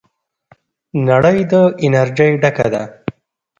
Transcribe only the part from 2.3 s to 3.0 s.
ډکه ده.